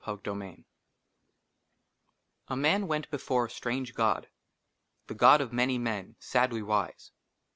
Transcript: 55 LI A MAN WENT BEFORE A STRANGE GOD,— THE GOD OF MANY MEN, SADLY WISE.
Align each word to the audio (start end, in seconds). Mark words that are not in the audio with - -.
55 0.03 0.35
LI 0.35 0.65
A 2.47 2.55
MAN 2.55 2.87
WENT 2.87 3.11
BEFORE 3.11 3.45
A 3.45 3.49
STRANGE 3.51 3.93
GOD,— 3.93 4.29
THE 5.05 5.13
GOD 5.13 5.41
OF 5.41 5.53
MANY 5.53 5.77
MEN, 5.77 6.15
SADLY 6.17 6.63
WISE. 6.63 7.11